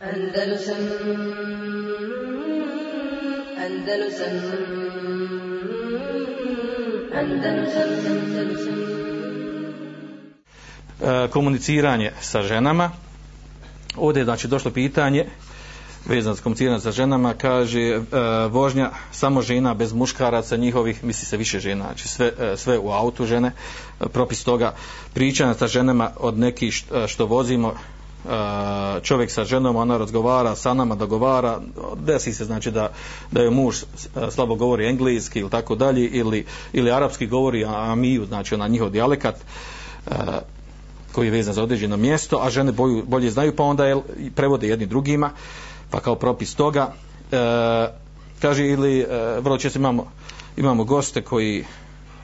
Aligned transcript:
Andalusam 0.00 0.76
Andalusam 3.66 4.34
Andalusam 7.14 7.88
Andalusam. 8.06 8.78
E, 11.02 11.28
komuniciranje 11.30 12.12
sa 12.20 12.42
ženama. 12.42 12.90
Ovdje 13.96 14.20
je 14.20 14.24
znači 14.24 14.48
došlo 14.48 14.70
pitanje 14.70 15.26
vezano 16.06 16.34
za 16.34 16.42
komuniciranje 16.42 16.80
sa 16.80 16.90
ženama, 16.90 17.34
kaže 17.34 17.80
e, 17.80 18.00
vožnja 18.50 18.90
samo 19.12 19.42
žena 19.42 19.74
bez 19.74 19.92
muškaraca 19.92 20.56
njihovih, 20.56 21.04
misli 21.04 21.26
se 21.26 21.36
više 21.36 21.60
žena, 21.60 21.84
znači 21.84 22.08
sve, 22.08 22.32
e, 22.38 22.56
sve 22.56 22.78
u 22.78 22.90
autu 22.90 23.26
žene, 23.26 23.48
e, 24.00 24.08
propis 24.08 24.44
toga 24.44 24.74
pričanja 25.14 25.54
sa 25.54 25.66
ženama 25.66 26.10
od 26.16 26.38
nekih 26.38 26.74
što, 26.74 27.04
e, 27.04 27.08
što 27.08 27.26
vozimo, 27.26 27.74
E, 28.24 29.00
čovjek 29.02 29.30
sa 29.30 29.44
ženom, 29.44 29.76
ona 29.76 29.98
razgovara 29.98 30.54
sa 30.54 30.74
nama, 30.74 30.94
dogovara, 30.94 31.60
desi 31.96 32.32
se 32.32 32.44
znači 32.44 32.70
da, 32.70 32.90
da 33.30 33.42
je 33.42 33.50
muž 33.50 33.82
e, 33.82 33.86
slabo 34.30 34.54
govori 34.54 34.88
engleski 34.88 35.40
ili 35.40 35.50
tako 35.50 35.74
dalje, 35.74 36.06
ili, 36.06 36.46
ili 36.72 36.90
arapski 36.90 37.26
govori 37.26 37.64
amiju, 37.64 38.24
znači 38.26 38.54
ona 38.54 38.68
njihov 38.68 38.90
dijalekat, 38.90 39.36
e, 40.06 40.10
koji 41.12 41.26
je 41.26 41.30
vezan 41.30 41.54
za 41.54 41.62
određeno 41.62 41.96
mjesto, 41.96 42.38
a 42.42 42.50
žene 42.50 42.72
boju, 42.72 43.04
bolje 43.06 43.30
znaju, 43.30 43.56
pa 43.56 43.64
onda 43.64 43.86
je, 43.86 43.96
prevode 44.34 44.68
jedni 44.68 44.86
drugima, 44.86 45.30
pa 45.90 46.00
kao 46.00 46.14
propis 46.14 46.54
toga, 46.54 46.92
e, 47.32 47.88
kaže, 48.40 48.66
ili 48.66 49.00
e, 49.00 49.06
vrlo 49.40 49.58
često 49.58 49.78
imamo, 49.78 50.10
imamo 50.56 50.84
goste 50.84 51.22
koji, 51.22 51.64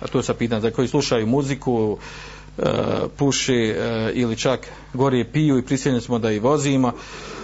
a 0.00 0.06
to 0.06 0.22
se 0.22 0.34
pitan, 0.34 0.60
za 0.60 0.70
koji 0.70 0.88
slušaju 0.88 1.26
muziku, 1.26 1.98
puše 2.56 2.64
puši 3.16 3.54
e, 3.54 4.10
ili 4.14 4.36
čak 4.36 4.60
gore 4.94 5.24
piju 5.24 5.58
i 5.58 5.62
prisiljeni 5.62 6.00
smo 6.00 6.18
da 6.18 6.30
i 6.30 6.38
vozimo. 6.38 6.92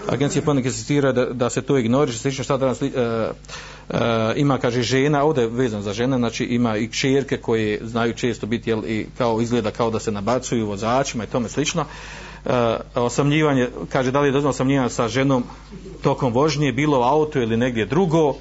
Agencija 0.09 0.42
ponekad 0.42 0.73
insistira 0.73 1.12
da, 1.12 1.24
da 1.24 1.50
se 1.50 1.62
to 1.62 1.78
ignoriše, 1.78 2.19
slično 2.19 2.45
šta 2.45 2.56
danas 2.56 2.83
e, 2.83 2.86
e, 2.86 3.98
ima, 4.36 4.58
kaže, 4.58 4.83
žena, 4.83 5.25
ovdje 5.25 5.42
je 5.42 5.48
vezan 5.48 5.83
za 5.83 5.92
žene, 5.92 6.19
znači 6.19 6.44
ima 6.44 6.77
i 6.77 6.88
kćerke 6.88 7.36
koje 7.36 7.81
znaju 7.83 8.14
često 8.14 8.47
biti, 8.47 8.70
jel, 8.70 8.84
i 8.86 9.06
kao 9.19 9.41
izgleda 9.41 9.70
kao 9.70 9.91
da 9.91 10.00
se 10.00 10.12
nabacuju 10.12 10.66
vozačima 10.66 11.25
i 11.25 11.27
tome 11.27 11.48
slično. 11.48 11.84
E, 12.47 12.77
osamljivanje, 12.94 13.69
kaže, 13.92 14.11
da 14.11 14.20
li 14.20 14.28
je 14.28 14.33
dozvoljeno 14.33 14.50
osamljivanje 14.50 14.91
sa 14.91 15.08
ženom 15.08 15.44
tokom 16.03 16.33
vožnje, 16.33 16.72
bilo 16.72 17.00
u 17.00 17.03
auto 17.03 17.41
ili 17.41 17.56
negdje 17.56 17.86
drugo. 17.86 18.34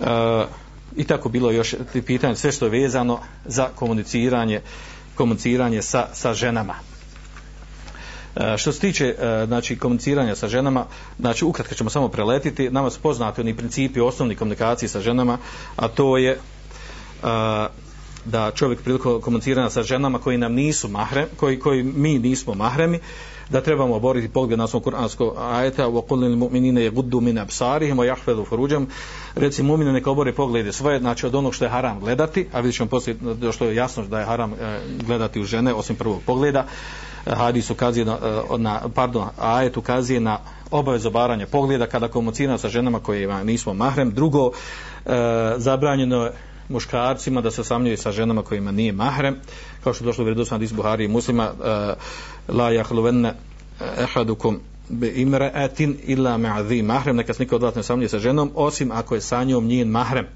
E, 0.00 0.44
I 0.96 1.04
tako 1.04 1.28
bilo 1.28 1.50
još 1.50 1.74
pitanje, 2.06 2.36
sve 2.36 2.52
što 2.52 2.66
je 2.66 2.70
vezano 2.70 3.18
za 3.44 3.68
komuniciranje, 3.74 4.60
komuniciranje 5.14 5.82
sa, 5.82 6.06
sa 6.12 6.34
ženama. 6.34 6.74
E, 8.36 8.58
što 8.58 8.72
se 8.72 8.80
tiče 8.80 9.06
e, 9.06 9.44
znači 9.46 9.78
komuniciranja 9.78 10.34
sa 10.34 10.48
ženama, 10.48 10.86
znači 11.18 11.44
ukratko 11.44 11.74
ćemo 11.74 11.90
samo 11.90 12.08
preletiti, 12.08 12.70
nama 12.70 12.90
su 12.90 13.00
poznati 13.00 13.40
oni 13.40 13.56
principi 13.56 14.00
osnovni 14.00 14.34
komunikacije 14.34 14.88
sa 14.88 15.00
ženama, 15.00 15.38
a 15.76 15.88
to 15.88 16.16
je 16.16 16.30
e, 16.32 16.38
da 18.24 18.50
čovjek 18.54 18.80
prilikom 18.82 19.20
komuniciranja 19.20 19.70
sa 19.70 19.82
ženama 19.82 20.18
koji 20.18 20.38
nam 20.38 20.52
nisu 20.52 20.88
mahrem, 20.88 21.26
koji, 21.36 21.58
koji 21.58 21.82
mi 21.82 22.18
nismo 22.18 22.54
mahremi, 22.54 23.00
da 23.50 23.60
trebamo 23.60 23.98
boriti 23.98 24.28
pogled 24.28 24.58
na 24.58 24.66
svom 24.66 24.82
kuransko 24.82 25.34
ajeta 25.38 25.86
wa 25.88 26.02
qul 26.08 26.20
lil 26.20 26.36
mu'minina 26.36 26.80
yaghuddu 26.80 27.20
min 27.20 27.38
absarihim 27.38 27.98
wa 27.98 28.06
yahfazu 28.06 28.44
furujahum. 28.44 28.86
Reci 29.34 29.62
mu'mine 29.62 29.92
neka 29.92 30.10
obore 30.10 30.32
poglede 30.32 30.72
svoje 30.72 30.98
znači 30.98 31.26
od 31.26 31.34
onog 31.34 31.54
što 31.54 31.64
je 31.64 31.68
haram 31.68 32.00
gledati 32.00 32.46
a 32.52 32.60
vidićemo 32.60 32.88
poslije 32.88 33.16
što 33.52 33.64
je 33.64 33.76
jasno 33.76 34.06
da 34.06 34.18
je 34.18 34.24
haram 34.24 34.52
e, 34.52 34.78
gledati 35.06 35.40
u 35.40 35.44
žene 35.44 35.74
osim 35.74 35.96
prvog 35.96 36.20
pogleda. 36.26 36.66
Hadis 37.26 37.70
ukazuje 37.70 38.04
na, 38.04 38.18
e, 38.22 38.58
na 38.58 38.80
pardon 38.94 39.28
ajet 39.38 39.76
ukazuje 39.76 40.20
na 40.20 40.38
obavezu 40.70 41.10
baranja 41.10 41.46
pogleda 41.46 41.86
kada 41.86 42.08
komunicira 42.08 42.58
sa 42.58 42.68
ženama 42.68 43.00
koje 43.00 43.44
nismo 43.44 43.74
mahrem. 43.74 44.10
Drugo 44.10 44.50
e, 45.06 45.10
zabranjeno 45.56 46.30
muškarcima 46.68 47.40
da 47.40 47.50
se 47.50 47.64
samljuje 47.64 47.96
sa 47.96 48.12
ženama 48.12 48.42
kojima 48.42 48.72
nije 48.72 48.92
mahrem. 48.92 49.36
Kao 49.84 49.94
što 49.94 50.04
je 50.04 50.06
došlo 50.06 50.24
u 50.24 50.26
vredosnom 50.26 50.58
hadis 50.58 50.72
Buhari 50.72 51.04
i 51.04 51.08
muslima 51.08 51.50
uh, 51.52 52.56
la 52.56 52.70
jahluvenne 52.70 53.34
ehadukum 53.98 54.60
bi 54.88 55.12
imra'atin 55.16 55.94
illa 56.04 56.38
ma'adhi 56.38 56.82
mahrem. 56.82 57.16
Neka 57.16 57.34
se 57.34 57.42
niko 57.42 57.56
od 57.56 57.62
vas 57.62 57.74
ne 57.74 57.82
samljuje 57.82 58.08
sa 58.08 58.18
ženom 58.18 58.50
osim 58.54 58.90
ako 58.92 59.14
je 59.14 59.20
sa 59.20 59.44
njom 59.44 59.66
njen 59.66 59.88
mahrem 59.88 60.26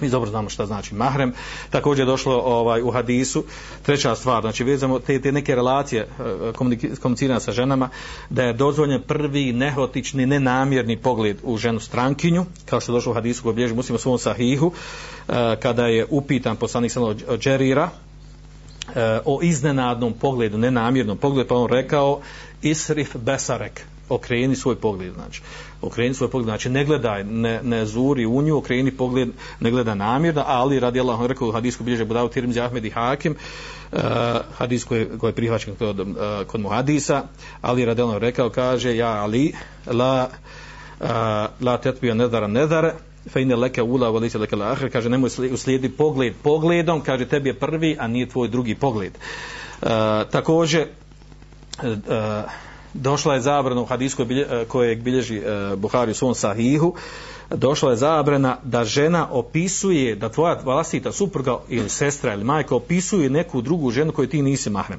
mi 0.00 0.08
dobro 0.08 0.30
znamo 0.30 0.48
šta 0.48 0.66
znači 0.66 0.94
mahrem. 0.94 1.32
Također 1.70 2.02
je 2.02 2.10
došlo 2.10 2.34
ovaj 2.34 2.82
u 2.82 2.90
hadisu. 2.90 3.44
Treća 3.82 4.14
stvar 4.14 4.42
znači 4.42 4.64
vezamo 4.64 4.98
te, 4.98 5.20
te 5.20 5.32
neke 5.32 5.54
relacije 5.54 6.02
eh, 6.02 6.52
komuniciranja 7.00 7.40
sa 7.40 7.52
ženama 7.52 7.88
da 8.30 8.42
je 8.42 8.52
dozvoljen 8.52 9.02
prvi 9.02 9.52
nehotični 9.52 10.26
nenamjerni 10.26 10.96
pogled 10.96 11.36
u 11.42 11.56
ženu 11.56 11.80
strankinju. 11.80 12.44
Kao 12.64 12.80
što 12.80 12.92
je 12.92 12.94
došlo 12.94 13.12
u 13.12 13.14
hadisu 13.14 13.42
koji 13.42 13.54
bilježi 13.54 13.74
muslima 13.74 13.98
svom 13.98 14.18
sahihu 14.18 14.72
eh, 15.28 15.32
kada 15.62 15.86
je 15.86 16.06
upitan 16.10 16.56
poslanik 16.56 16.92
sallallahu 16.92 17.38
Džerira 17.38 17.88
eh, 18.88 19.20
o 19.24 19.40
iznenadnom 19.42 20.12
pogledu 20.12 20.58
nenamjernom 20.58 21.18
pogledu 21.18 21.48
pa 21.48 21.54
on 21.54 21.70
rekao 21.70 22.20
isrif 22.62 23.16
besarek 23.16 23.86
okreni 24.08 24.56
svoj 24.56 24.76
pogled 24.76 25.14
znači. 25.14 25.42
Okreni 25.82 26.14
svoj 26.14 26.30
pogled, 26.30 26.44
znači 26.44 26.68
ne 26.68 26.84
gledaj, 26.84 27.24
ne, 27.24 27.60
ne 27.62 27.86
zuri 27.86 28.26
u 28.26 28.42
nju, 28.42 28.56
okreni 28.56 28.90
pogled, 28.90 29.28
ne 29.60 29.70
gleda 29.70 29.94
namjerno, 29.94 30.44
ali 30.46 30.80
radi 30.80 31.00
Allah, 31.00 31.20
on 31.20 31.26
rekao 31.26 31.48
u 31.48 31.52
hadisku 31.52 31.84
bilježe 31.84 32.04
Budavu 32.04 32.28
Tirmizi 32.28 32.60
Ahmed 32.60 32.84
i 32.84 32.90
Hakim, 32.90 33.36
uh, 33.92 33.98
hadis 34.58 34.84
koji, 34.84 35.06
koji 35.18 35.30
je 35.30 35.34
prihvaćen 35.34 35.74
kod, 35.74 36.00
uh, 36.00 36.06
kod 36.46 36.60
mu 36.60 36.68
hadisa, 36.68 37.22
ali 37.60 37.84
radi 37.84 38.02
Allah 38.02 38.16
rekao, 38.16 38.50
kaže, 38.50 38.96
ja 38.96 39.08
Ali, 39.08 39.52
la, 39.86 40.28
uh, 41.00 41.06
la 41.60 41.76
tetbija 41.82 42.14
nedara 42.14 42.46
nedare, 42.46 42.94
fe 43.28 43.42
ine 43.42 43.56
leke 43.56 43.82
ula 43.82 44.08
volite 44.08 44.38
leke 44.38 44.56
lahre, 44.56 44.90
kaže, 44.90 45.08
nemoj 45.08 45.30
uslijedi 45.52 45.88
pogled 45.88 46.34
pogledom, 46.42 47.00
kaže, 47.00 47.28
tebi 47.28 47.48
je 47.48 47.54
prvi, 47.54 47.96
a 48.00 48.06
nije 48.06 48.28
tvoj 48.28 48.48
drugi 48.48 48.74
pogled. 48.74 49.12
Uh, 49.82 49.88
također, 50.30 50.86
uh, 51.82 51.88
došla 52.96 53.34
je 53.34 53.40
zabrana 53.40 53.80
u 53.80 53.84
hadisku 53.84 54.22
eh, 54.22 54.64
kojeg 54.68 55.02
bilježi 55.02 55.36
eh, 55.36 55.76
Buhari 55.76 56.10
u 56.10 56.14
svom 56.14 56.34
sahihu, 56.34 56.94
došla 57.50 57.90
je 57.90 57.96
zabrana 57.96 58.56
da 58.62 58.84
žena 58.84 59.28
opisuje, 59.30 60.16
da 60.16 60.28
tvoja 60.28 60.60
vlastita 60.64 61.12
supruga 61.12 61.58
ili 61.68 61.88
sestra 61.88 62.34
ili 62.34 62.44
majka 62.44 62.74
opisuje 62.74 63.30
neku 63.30 63.62
drugu 63.62 63.90
ženu 63.90 64.12
koju 64.12 64.28
ti 64.28 64.42
nisi 64.42 64.70
mahrem. 64.70 64.98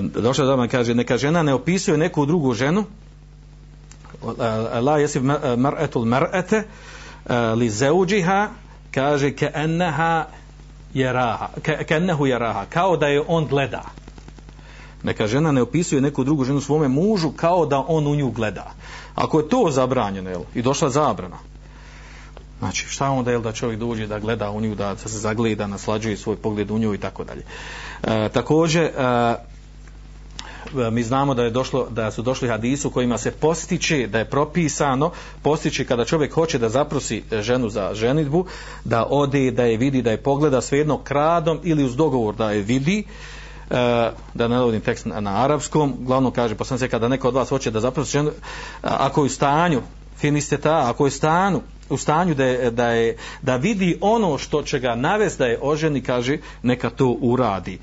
Došla 0.00 0.44
je 0.44 0.46
zabrana, 0.46 0.68
kaže, 0.68 0.94
neka 0.94 1.18
žena 1.18 1.42
ne 1.42 1.54
opisuje 1.54 1.98
neku 1.98 2.26
drugu 2.26 2.54
ženu, 2.54 2.84
la 4.80 4.98
jesi 4.98 5.18
eh, 5.18 5.56
mar'etul 5.56 6.04
mar'ete, 6.04 6.62
li 7.56 7.70
zeuđiha, 7.70 8.48
kaže, 8.90 9.32
ke 9.32 9.50
enneha 9.54 10.26
jeraha, 10.94 11.48
ke 11.62 11.94
ennehu 11.94 12.26
jeraha, 12.26 12.64
kao 12.70 12.96
da 12.96 13.06
je 13.06 13.22
on 13.28 13.46
gleda 13.46 13.82
neka 15.02 15.26
žena 15.26 15.52
ne 15.52 15.62
opisuje 15.62 16.00
neku 16.00 16.24
drugu 16.24 16.44
ženu 16.44 16.60
svome 16.60 16.88
mužu 16.88 17.30
kao 17.30 17.66
da 17.66 17.84
on 17.88 18.06
u 18.06 18.14
nju 18.14 18.30
gleda. 18.30 18.74
Ako 19.14 19.40
je 19.40 19.48
to 19.48 19.68
zabranjeno 19.70 20.30
jel, 20.30 20.42
i 20.54 20.62
došla 20.62 20.90
zabrana, 20.90 21.38
znači 22.58 22.86
šta 22.88 23.10
onda 23.10 23.30
je 23.30 23.38
da 23.38 23.52
čovjek 23.52 23.80
dođe 23.80 24.06
da 24.06 24.18
gleda 24.18 24.50
u 24.50 24.60
nju, 24.60 24.74
da 24.74 24.96
se 24.96 25.18
zagleda, 25.18 25.66
naslađuje 25.66 26.16
svoj 26.16 26.36
pogled 26.36 26.70
u 26.70 26.78
nju 26.78 26.94
i 26.94 26.98
tako 26.98 27.24
dalje. 27.24 27.42
E, 28.02 28.28
također, 28.28 28.82
e, 28.82 28.90
e, 30.86 30.90
mi 30.90 31.02
znamo 31.02 31.34
da 31.34 31.44
je 31.44 31.50
došlo 31.50 31.86
da 31.90 32.10
su 32.10 32.22
došli 32.22 32.48
hadisu 32.48 32.90
kojima 32.90 33.18
se 33.18 33.30
postiče 33.30 34.06
da 34.06 34.18
je 34.18 34.30
propisano 34.30 35.10
postiče 35.42 35.84
kada 35.84 36.04
čovjek 36.04 36.32
hoće 36.32 36.58
da 36.58 36.68
zaprosi 36.68 37.22
e, 37.30 37.42
ženu 37.42 37.68
za 37.68 37.94
ženitbu 37.94 38.46
da 38.84 39.06
ode 39.10 39.50
da 39.50 39.64
je 39.64 39.76
vidi 39.76 40.02
da 40.02 40.10
je 40.10 40.22
pogleda 40.22 40.60
svejedno 40.60 40.98
kradom 40.98 41.60
ili 41.62 41.84
uz 41.84 41.96
dogovor 41.96 42.34
da 42.34 42.52
je 42.52 42.62
vidi 42.62 43.04
E, 43.70 44.10
da 44.34 44.48
ne 44.48 44.56
navodim 44.56 44.80
tekst 44.80 45.06
na, 45.06 45.44
arapskom, 45.44 45.94
glavno 46.00 46.30
kaže, 46.30 46.54
pa 46.54 46.64
sam 46.64 46.78
se 46.78 46.88
kada 46.88 47.08
neko 47.08 47.28
od 47.28 47.34
vas 47.34 47.48
hoće 47.48 47.70
da 47.70 47.80
zaprosi 47.80 48.12
ženu, 48.12 48.30
ako 48.82 49.20
je 49.20 49.26
u 49.26 49.28
stanju, 49.28 49.82
finiste 50.16 50.56
ta, 50.56 50.90
ako 50.90 51.04
je 51.04 51.08
u 51.08 51.10
stanju, 51.10 51.60
u 51.90 51.96
stanju 51.96 52.34
da, 52.34 52.44
je, 52.44 52.70
da, 52.70 52.88
je, 52.88 53.16
da 53.42 53.56
vidi 53.56 53.98
ono 54.00 54.38
što 54.38 54.62
će 54.62 54.78
ga 54.78 54.94
navest 54.94 55.38
da 55.38 55.46
je 55.46 55.58
oženi, 55.62 56.00
kaže, 56.00 56.38
neka 56.62 56.90
to 56.90 57.16
uradi. 57.20 57.78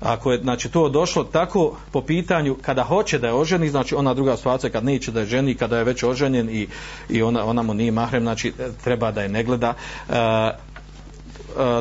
Ako 0.00 0.32
je 0.32 0.38
znači, 0.38 0.68
to 0.68 0.88
došlo 0.88 1.24
tako 1.24 1.76
po 1.92 2.00
pitanju 2.00 2.56
kada 2.62 2.82
hoće 2.82 3.18
da 3.18 3.26
je 3.26 3.34
oženi, 3.34 3.68
znači 3.68 3.94
ona 3.94 4.14
druga 4.14 4.36
situacija 4.36 4.70
kad 4.70 4.84
neće 4.84 5.12
da 5.12 5.20
je 5.20 5.26
ženi, 5.26 5.54
kada 5.54 5.78
je 5.78 5.84
već 5.84 6.02
oženjen 6.02 6.48
i, 6.50 6.68
i 7.08 7.22
ona, 7.22 7.44
ona 7.44 7.62
mu 7.62 7.74
nije 7.74 7.92
mahrem, 7.92 8.22
znači 8.22 8.52
treba 8.84 9.10
da 9.10 9.22
je 9.22 9.28
ne 9.28 9.44
gleda. 9.44 9.74
E, 10.08 10.14
e, 10.14 10.52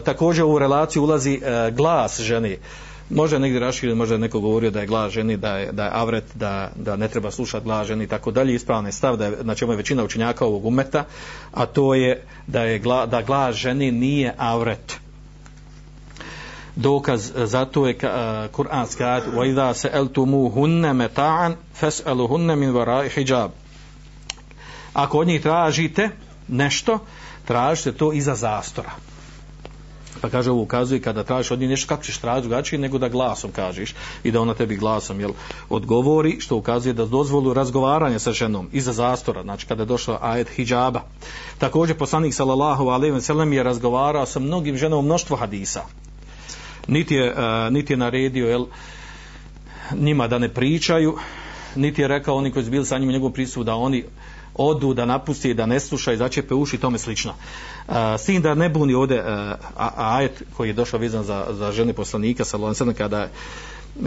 također 0.05 0.45
u 0.45 0.59
relaciju 0.59 1.03
ulazi 1.03 1.41
e, 1.43 1.71
glas 1.71 2.19
ženi. 2.19 2.51
E, 2.51 2.57
može 3.11 3.39
negdje 3.39 3.59
raširio, 3.59 4.05
je 4.05 4.17
neko 4.17 4.39
govorio 4.39 4.71
da 4.71 4.79
je 4.79 4.87
glas 4.87 5.13
ženi, 5.13 5.37
da 5.37 5.57
je, 5.57 5.71
da 5.71 5.83
je 5.83 5.91
avret, 5.93 6.23
da, 6.35 6.71
da 6.75 6.95
ne 6.95 7.07
treba 7.07 7.31
slušati 7.31 7.65
glas 7.65 7.87
ženi 7.87 8.03
i 8.03 8.07
tako 8.07 8.31
dalje, 8.31 8.55
ispravan 8.55 8.85
je 8.85 8.91
stav 8.91 9.17
da 9.17 9.25
je, 9.25 9.37
znači 9.41 9.59
čemu 9.59 9.71
je 9.71 9.77
većina 9.77 10.03
učenjaka 10.03 10.45
ovog 10.45 10.65
umeta, 10.65 11.05
a 11.51 11.65
to 11.65 11.93
je 11.93 12.23
da 12.47 12.63
je 12.63 12.79
gla, 12.79 13.05
da 13.05 13.21
glas 13.21 13.55
ženi 13.55 13.91
nije 13.91 14.33
avret. 14.37 14.99
dokaz 16.75 17.31
za 17.35 17.65
to 17.65 17.87
je 17.87 17.95
uh, 17.95 18.51
kuranski 18.51 19.03
ajet 19.03 19.23
wa 19.33 19.49
idha 19.49 19.73
sa'altumuhunna 19.73 20.93
mata'an 20.93 21.55
fas'aluhunna 21.81 22.55
min 22.55 22.73
wara'i 22.73 23.09
hijab. 23.09 23.51
Ako 24.93 25.19
od 25.19 25.27
njih 25.27 25.41
tražite 25.41 26.09
nešto 26.47 26.99
tražite 27.45 27.91
to 27.91 28.13
iza 28.13 28.35
zastora 28.35 28.91
pa 30.21 30.29
kaže 30.29 30.51
ovo 30.51 30.61
ukazuje 30.61 31.01
kada 31.01 31.23
tražiš 31.23 31.51
od 31.51 31.59
nje 31.59 31.67
nešto 31.67 31.87
kako 31.87 32.03
ćeš 32.03 32.17
tražiti 32.17 32.47
drugačije 32.47 32.79
nego 32.79 32.97
da 32.97 33.09
glasom 33.09 33.51
kažeš 33.51 33.95
i 34.23 34.31
da 34.31 34.41
ona 34.41 34.53
tebi 34.53 34.77
glasom 34.77 35.19
jel, 35.19 35.31
odgovori 35.69 36.37
što 36.39 36.55
ukazuje 36.55 36.93
da 36.93 37.05
dozvolu 37.05 37.53
razgovaranja 37.53 38.19
sa 38.19 38.31
ženom 38.31 38.69
iza 38.71 38.93
zastora 38.93 39.43
znači 39.43 39.67
kada 39.67 39.83
je 39.83 39.87
došao 39.87 40.17
ajet 40.21 40.49
hijjaba. 40.49 41.01
također 41.57 41.97
poslanik 41.97 42.33
sallallahu 42.33 42.87
alejhi 42.87 43.13
ve 43.13 43.21
sellem 43.21 43.53
je 43.53 43.63
razgovarao 43.63 44.25
sa 44.25 44.39
mnogim 44.39 44.77
ženama 44.77 45.01
mnoštvo 45.01 45.37
hadisa 45.37 45.81
niti 46.87 47.15
je, 47.15 47.31
uh, 47.31 47.37
niti 47.73 47.93
je 47.93 47.97
naredio 47.97 48.49
jel, 48.49 48.65
njima 49.95 50.27
da 50.27 50.37
ne 50.37 50.49
pričaju 50.49 51.17
niti 51.75 52.01
je 52.01 52.07
rekao 52.07 52.35
oni 52.35 52.51
koji 52.51 52.65
su 52.65 52.71
bili 52.71 52.85
sa 52.85 52.97
njim 52.97 53.09
u 53.09 53.11
njegovom 53.11 53.33
prisutu 53.33 53.63
da 53.63 53.75
oni 53.75 54.03
odu, 54.55 54.93
da 54.93 55.05
napusti, 55.05 55.53
da 55.53 55.65
ne 55.65 55.79
sluša 55.79 56.13
i 56.13 56.17
začepe 56.17 56.53
uši 56.53 56.75
i 56.75 56.79
tome 56.79 56.97
slično. 56.97 57.33
Uh, 57.87 57.95
sin 58.19 58.41
da 58.41 58.55
ne 58.55 58.69
buni 58.69 58.93
ovdje 58.93 59.19
uh, 59.19 59.53
ajet 59.97 60.43
koji 60.57 60.69
je 60.69 60.73
došao 60.73 60.99
vizan 60.99 61.23
za, 61.23 61.47
za 61.51 61.71
žene 61.71 61.93
poslanika 61.93 62.45
sa 62.45 62.57
Lonsanom 62.57 62.95
kada 62.95 63.29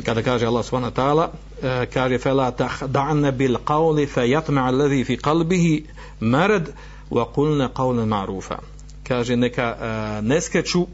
kada 0.05 0.23
kaže 0.23 0.47
Allah 0.47 0.65
subhanahu 0.65 0.93
wa 0.93 0.97
ta'ala 0.97 1.29
uh, 1.29 1.93
kaže 1.93 2.19
fela 2.19 2.51
tahdanna 2.51 3.31
bil 3.31 3.57
qawli 3.65 4.07
fayatma 4.07 4.67
alladhi 4.67 5.05
fi 5.05 5.17
qalbihi 5.17 5.85
marad 6.21 6.73
wa 7.11 7.27
qulna 7.35 7.69
qawlan 7.69 8.09
ma'rufa 8.09 8.59
kaže 9.05 9.37
neka 9.37 9.77
uh, 9.77 10.25
ne 10.25 10.41
skreću 10.41 10.87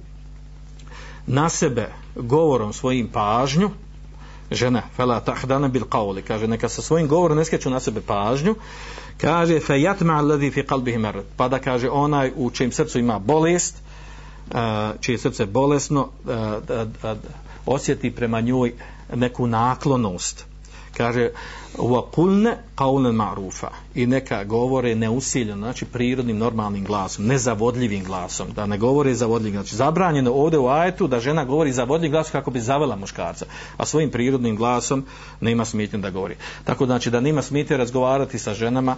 na 1.26 1.48
sebe 1.48 1.92
govorom 2.16 2.72
svojim 2.72 3.08
pažnju 3.08 3.70
žena 4.50 4.82
fela 4.96 5.20
tahdana 5.20 5.68
bil 5.68 5.84
qawli 5.84 6.22
kaže 6.22 6.46
neka 6.46 6.68
sa 6.68 6.82
svojim 6.82 7.08
govorom 7.08 7.38
ne 7.38 7.44
skreću 7.44 7.70
na 7.70 7.80
sebe 7.80 8.00
pažnju 8.00 8.54
kaže 9.20 9.60
fe 9.60 9.74
yatma 9.74 10.18
alladhi 10.18 10.50
fi 10.50 10.62
qalbihi 10.62 10.98
marad. 10.98 11.24
Pa 11.36 11.48
da 11.48 11.58
kaže 11.58 11.90
onaj 11.90 12.32
u 12.36 12.50
čijem 12.50 12.72
srcu 12.72 12.98
ima 12.98 13.18
bolest 13.18 13.76
uh, 14.50 14.56
čije 15.00 15.18
srce 15.18 15.46
bolesno 15.46 16.00
uh, 16.00 17.16
osjeti 17.66 18.10
prema 18.10 18.40
njoj 18.40 18.72
neku 19.14 19.46
naklonost. 19.46 20.44
Kaže 20.96 21.30
وَقُلْنَ 21.78 22.56
قَوْلًا 22.76 23.12
مَعْرُوفًا 23.12 23.68
i 23.94 24.06
neka 24.06 24.44
govore 24.44 24.94
neusiljeno 24.94 25.66
znači 25.66 25.84
prirodnim 25.84 26.38
normalnim 26.38 26.84
glasom 26.84 27.26
nezavodljivim 27.26 28.04
glasom. 28.04 28.46
Da 28.54 28.66
ne 28.66 28.78
govore 28.78 29.14
zavodljivim 29.14 29.60
znači 29.60 29.76
zabranjeno 29.76 30.32
ovde 30.32 30.58
u 30.58 30.68
ajetu 30.68 31.06
da 31.06 31.20
žena 31.20 31.44
govori 31.44 31.72
zavodljivim 31.72 32.12
glasom 32.12 32.32
kako 32.32 32.50
bi 32.50 32.60
zavela 32.60 32.96
muškarca 32.96 33.46
a 33.76 33.86
svojim 33.86 34.10
prirodnim 34.10 34.56
glasom 34.56 35.04
nema 35.40 35.64
smetnje 35.64 35.98
da 35.98 36.10
govori. 36.10 36.36
Tako 36.64 36.86
znači 36.86 37.10
da 37.10 37.20
nema 37.20 37.42
smetnje 37.42 37.76
razgovarati 37.76 38.38
sa 38.38 38.54
ženama 38.54 38.96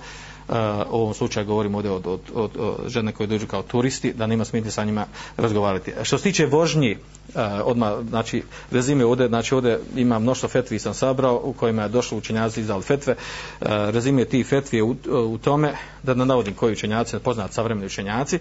uh, 0.49 0.55
u 0.91 0.95
ovom 0.95 1.15
slučaju 1.15 1.47
govorimo 1.47 1.79
ovdje 1.79 1.91
od, 1.91 2.07
od, 2.07 2.21
od, 2.35 2.51
od 2.57 2.89
žene 2.89 3.13
koje 3.13 3.27
dođu 3.27 3.47
kao 3.47 3.63
turisti 3.63 4.13
da 4.13 4.27
nema 4.27 4.45
smetnje 4.45 4.71
sa 4.71 4.85
njima 4.85 5.07
razgovarati. 5.37 5.91
E, 5.91 6.05
što 6.05 6.19
se 6.19 6.23
tiče 6.23 6.47
vožnji 6.47 6.93
uh, 6.93 7.35
eh, 7.35 7.63
odmah 7.65 7.93
znači 8.09 8.43
rezime 8.71 9.05
ovdje 9.05 9.29
znači 9.29 9.55
ovdje 9.55 9.81
ima 9.97 10.19
mnoštvo 10.19 10.49
fetvi 10.49 10.79
sam 10.79 10.95
sabrao 10.95 11.41
u 11.45 11.53
kojima 11.53 11.83
je 11.83 11.89
došlo 11.89 12.19
učenjaci 12.19 12.62
izdali 12.63 12.83
fetve. 12.83 13.13
E, 13.13 13.65
uh, 13.65 13.71
rezime 13.91 14.25
ti 14.25 14.45
fetvi 14.45 14.83
u, 14.83 14.97
e, 15.07 15.11
u 15.11 15.39
tome 15.39 15.75
da 16.03 16.15
ne 16.15 16.27
navodim 16.27 16.55
koji 16.55 16.73
učenjaci 16.73 17.19
poznat 17.19 17.53
savremeni 17.53 17.87
učenjaci 17.87 18.39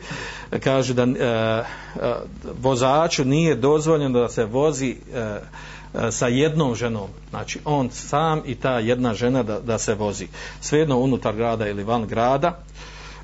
kaže 0.63 0.93
da 0.93 1.03
e, 1.03 1.63
vozaču 2.61 3.25
nije 3.25 3.55
dozvoljeno 3.55 4.19
da 4.19 4.29
se 4.29 4.45
vozi 4.45 4.95
sa 6.11 6.27
jednom 6.27 6.75
ženom, 6.75 7.09
znači 7.29 7.59
on 7.65 7.89
sam 7.89 8.41
i 8.45 8.55
ta 8.55 8.79
jedna 8.79 9.13
žena 9.13 9.43
da, 9.43 9.59
da 9.59 9.77
se 9.77 9.93
vozi. 9.93 10.27
Svejedno 10.61 10.97
unutar 10.97 11.35
grada 11.35 11.67
ili 11.67 11.83
van 11.83 12.07
grada, 12.07 12.63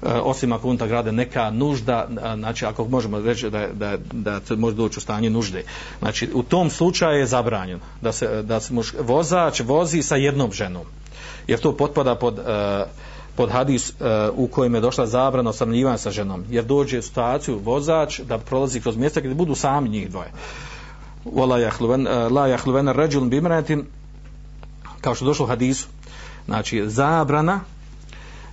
E, 0.03 0.13
osim 0.13 0.51
ako 0.51 0.67
unutar 0.67 0.87
grada 0.87 1.11
neka 1.11 1.49
nužda, 1.51 2.07
e, 2.09 2.35
znači 2.37 2.65
ako 2.65 2.85
možemo 2.85 3.19
reći 3.19 3.49
da, 3.49 3.67
da, 3.73 3.97
da 4.11 4.55
može 4.55 4.75
doći 4.75 4.99
u 4.99 5.01
stanje 5.01 5.29
nužde. 5.29 5.63
Znači 5.99 6.29
u 6.33 6.43
tom 6.43 6.69
slučaju 6.69 7.19
je 7.19 7.25
zabranjeno 7.25 7.79
da 8.01 8.11
se, 8.11 8.43
da 8.43 8.59
se 8.59 8.73
muš, 8.73 8.93
vozač 8.99 9.59
vozi 9.59 10.01
sa 10.01 10.15
jednom 10.15 10.51
ženom. 10.51 10.85
Jer 11.47 11.59
to 11.59 11.77
potpada 11.77 12.15
pod, 12.15 12.39
e, 12.39 12.85
pod 13.35 13.49
hadis 13.51 13.93
u 14.33 14.47
kojem 14.47 14.75
je 14.75 14.81
došla 14.81 15.05
zabrana 15.05 15.49
osamljivanja 15.49 15.97
sa 15.97 16.11
ženom. 16.11 16.43
Jer 16.49 16.65
dođe 16.65 16.99
u 16.99 17.01
situaciju 17.01 17.59
vozač 17.63 18.19
da 18.19 18.37
prolazi 18.37 18.81
kroz 18.81 18.97
mjesta 18.97 19.19
gdje 19.19 19.35
budu 19.35 19.55
sami 19.55 19.89
njih 19.89 20.09
dvoje 20.09 20.31
wala 21.25 21.57
jahluven, 21.57 22.07
la 22.31 22.47
jahluven 22.47 22.87
ar-rajul 22.87 23.29
kao 25.01 25.15
što 25.15 25.25
došlo 25.25 25.45
u 25.45 25.47
hadisu 25.47 25.87
znači 26.45 26.83
zabrana 26.89 27.59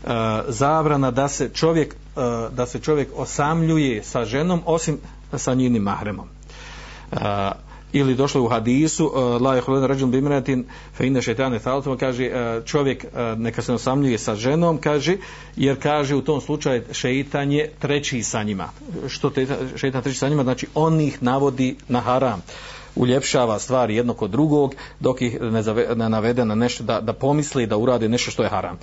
E, 0.05 0.43
zabrana 0.49 1.11
da 1.11 1.29
se 1.29 1.49
čovjek 1.49 1.95
uh, 2.17 2.23
da 2.55 2.67
se 2.67 2.79
čovjek 2.79 3.09
osamljuje 3.17 4.03
sa 4.03 4.25
ženom 4.25 4.63
osim 4.67 4.99
sa 5.37 5.55
njenim 5.55 5.83
mahremom. 5.83 6.29
Uh, 7.13 7.19
ili 7.93 8.15
došlo 8.15 8.43
u 8.43 8.49
hadisu 8.49 9.13
la 9.41 9.57
yahluvan 9.57 9.87
rajul 9.87 10.09
bimratin 10.09 10.65
fa 10.97 11.05
inna 11.05 11.21
shaytana 11.21 11.59
thalatu 11.59 11.97
kaže 12.01 12.31
čovjek 12.65 13.05
neka 13.37 13.63
se 13.63 13.73
osamljuje 13.73 14.19
sa 14.19 14.35
ženom 14.35 14.79
kaže 14.79 15.17
jer 15.57 15.83
kaže 15.83 16.15
u 16.15 16.23
tom 16.23 16.41
slučaju 16.41 16.83
šejtan 16.93 17.53
je 17.53 17.71
treći 17.79 18.23
sa 18.23 18.43
njima. 18.43 18.69
Što 19.09 19.31
te 19.31 19.47
šejtan 19.77 20.03
treći 20.03 20.19
sa 20.19 20.29
njima? 20.29 20.43
Znači 20.43 20.67
on 20.75 21.01
ih 21.01 21.23
navodi 21.23 21.77
na 21.89 22.01
haram. 22.01 22.43
Uljepšava 22.97 23.59
stvari 23.59 23.97
jedno 23.97 24.15
kod 24.15 24.31
drugog 24.31 24.75
dok 25.01 25.23
ih 25.23 25.41
ne, 25.41 25.63
zave, 25.63 25.89
ne 25.97 26.09
navede 26.09 26.45
na 26.45 26.55
nešto 26.55 26.85
da, 26.85 27.01
da 27.01 27.13
pomisli 27.13 27.67
da 27.67 27.77
uradi 27.77 28.09
nešto 28.09 28.31
što 28.31 28.43
je 28.43 28.49
haram 28.49 28.79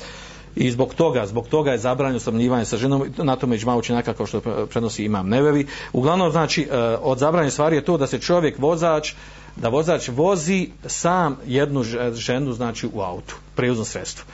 i 0.55 0.71
zbog 0.71 0.93
toga, 0.93 1.25
zbog 1.25 1.47
toga 1.47 1.71
je 1.71 1.77
zabranjeno 1.77 2.19
samljivanje 2.19 2.65
sa 2.65 2.77
ženom, 2.77 3.05
na 3.17 3.35
tome 3.35 3.55
iđma 3.55 3.75
učenjaka 3.75 4.13
kao 4.13 4.25
što 4.25 4.41
prenosi 4.69 5.05
imam 5.05 5.29
nevevi. 5.29 5.67
Uglavnom, 5.93 6.31
znači, 6.31 6.67
e, 6.71 6.77
od 7.01 7.17
zabranjene 7.17 7.51
stvari 7.51 7.75
je 7.75 7.85
to 7.85 7.97
da 7.97 8.07
se 8.07 8.19
čovjek 8.19 8.59
vozač, 8.59 9.13
da 9.55 9.69
vozač 9.69 10.09
vozi 10.09 10.69
sam 10.85 11.37
jednu 11.47 11.83
ženu, 12.13 12.53
znači, 12.53 12.89
u 12.93 13.01
autu, 13.01 13.35
prijuzno 13.55 13.85
sredstvo. 13.85 14.25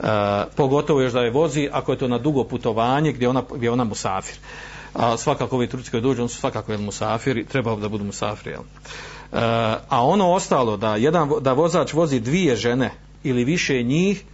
E, 0.00 0.04
pogotovo 0.56 1.00
još 1.00 1.12
da 1.12 1.20
je 1.20 1.30
vozi, 1.30 1.68
ako 1.72 1.92
je 1.92 1.98
to 1.98 2.08
na 2.08 2.18
dugo 2.18 2.44
putovanje, 2.44 3.12
gdje 3.12 3.28
ona, 3.28 3.42
gdje 3.54 3.70
ona 3.70 3.84
musafir. 3.84 4.36
A 4.94 5.16
svakako 5.16 5.56
ovi 5.56 5.66
turci 5.66 5.90
koji 5.90 6.02
dođu, 6.02 6.22
on 6.22 6.28
su 6.28 6.36
svakako 6.36 6.72
jel, 6.72 6.80
musafiri, 6.80 7.44
treba 7.44 7.76
da 7.76 7.88
budu 7.88 8.04
musafiri, 8.04 8.50
jel. 8.50 8.62
E, 8.62 9.38
a 9.88 10.06
ono 10.06 10.32
ostalo, 10.32 10.76
da, 10.76 10.96
jedan, 10.96 11.30
da 11.40 11.52
vozač 11.52 11.92
vozi 11.92 12.20
dvije 12.20 12.56
žene 12.56 12.90
ili 13.24 13.44
više 13.44 13.82
njih, 13.82 14.24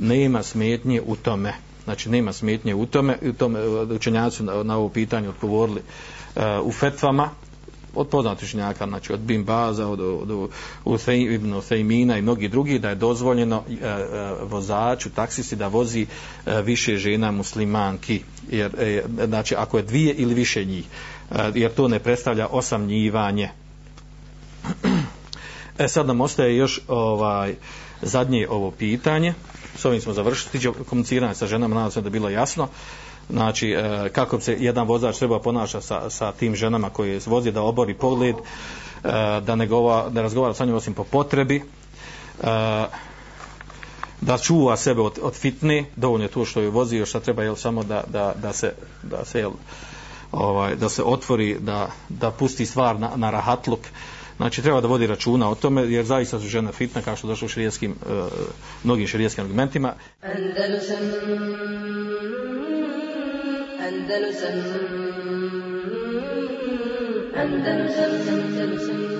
nema 0.00 0.42
smetnje 0.42 1.00
u 1.06 1.16
tome. 1.16 1.54
Znači, 1.84 2.10
nema 2.10 2.32
smetnje 2.32 2.74
u 2.74 2.86
tome, 2.86 3.18
u 3.22 3.32
tome 3.32 3.60
e, 3.60 3.94
učenjaci 3.94 4.42
na, 4.42 4.62
na 4.62 4.76
ovo 4.76 4.88
pitanje 4.88 5.28
odgovorili 5.28 5.80
uh, 6.36 6.42
u 6.62 6.72
fetvama, 6.72 7.30
od 7.94 8.08
poznatih 8.08 8.48
učenjaka, 8.48 8.86
znači 8.86 9.12
od 9.12 9.20
Bin 9.20 9.44
Baza, 9.44 9.88
od, 9.88 10.00
od, 10.00 10.50
od 10.84 11.08
Ibn 11.08 11.54
Uthejmina 11.54 12.18
i 12.18 12.22
mnogi 12.22 12.48
drugi, 12.48 12.78
da 12.78 12.88
je 12.88 12.94
dozvoljeno 12.94 13.62
e, 13.68 13.86
e, 13.86 13.98
vozaču, 14.42 15.10
taksisti, 15.10 15.56
da 15.56 15.68
vozi 15.68 16.06
e, 16.46 16.62
više 16.62 16.96
žena 16.96 17.30
muslimanki, 17.30 18.22
jer, 18.50 18.70
e, 18.78 19.02
znači, 19.26 19.54
ako 19.54 19.76
je 19.76 19.82
dvije 19.82 20.14
ili 20.14 20.34
više 20.34 20.64
njih, 20.64 20.84
e, 21.30 21.52
jer 21.54 21.74
to 21.74 21.88
ne 21.88 21.98
predstavlja 21.98 22.46
osamnjivanje. 22.50 23.48
e 25.78 25.88
sad 25.88 26.06
nam 26.06 26.20
ostaje 26.20 26.56
još 26.56 26.80
ovaj 26.88 27.54
zadnje 28.02 28.48
ovo 28.48 28.70
pitanje 28.70 29.34
s 29.80 29.84
ovim 29.84 30.00
smo 30.00 30.12
završili, 30.12 30.52
tiđe 30.52 30.70
komuniciranje 30.88 31.34
sa 31.34 31.46
ženama, 31.46 31.74
nadam 31.74 31.90
se 31.90 32.00
da 32.00 32.06
je 32.06 32.10
bilo 32.10 32.28
jasno, 32.28 32.68
znači 33.30 33.70
e, 33.70 34.08
kako 34.12 34.40
se 34.40 34.56
jedan 34.60 34.86
vozač 34.86 35.18
treba 35.18 35.40
ponaša 35.40 35.80
sa, 35.80 36.10
sa 36.10 36.32
tim 36.32 36.56
ženama 36.56 36.90
koje 36.90 37.20
vozi 37.26 37.52
da 37.52 37.62
obori 37.62 37.94
pogled, 37.94 38.36
e, 38.36 38.40
da 39.40 39.56
ne, 39.56 39.66
gova, 39.66 40.08
da 40.08 40.22
razgovara 40.22 40.54
sa 40.54 40.64
njim 40.64 40.74
osim 40.74 40.94
po 40.94 41.04
potrebi, 41.04 41.56
e, 41.56 41.62
da 44.20 44.38
čuva 44.38 44.76
sebe 44.76 45.00
od, 45.00 45.18
od 45.22 45.34
fitne, 45.34 45.84
dovoljno 45.96 46.24
je 46.24 46.30
to 46.30 46.44
što 46.44 46.60
je 46.60 46.70
vozi, 46.70 46.96
što 46.96 47.06
šta 47.06 47.20
treba 47.20 47.42
je 47.42 47.56
samo 47.56 47.82
da, 47.82 48.04
da, 48.06 48.34
da 48.36 48.52
se, 48.52 48.72
da 49.02 49.24
se 49.24 49.38
jel, 49.38 49.52
ovaj, 50.32 50.76
da 50.76 50.88
se 50.88 51.02
otvori, 51.02 51.56
da, 51.60 51.90
da 52.08 52.30
pusti 52.30 52.66
stvar 52.66 53.00
na, 53.00 53.10
na 53.16 53.30
rahatluk, 53.30 53.80
Znači 54.40 54.62
treba 54.62 54.80
da 54.80 54.88
vodi 54.88 55.06
računa 55.06 55.50
o 55.50 55.54
tome 55.54 55.82
jer 55.82 56.04
zaista 56.04 56.40
su 56.40 56.48
žene 56.48 56.72
fitna 56.72 57.02
kao 57.02 57.16
što 57.16 57.26
došlo 57.26 57.46
u 57.46 57.48
širijeskim, 57.48 57.90
uh, 57.90 58.12
e, 58.12 58.20
mnogim 58.84 59.06
širijeskim 59.06 59.44
argumentima. 59.44 59.94
Andalusam, 60.22 60.96
Andalusam, 63.88 64.54
Andalusam, 67.36 67.80
Andalusam, 67.96 68.38
Andalusam. 68.44 69.19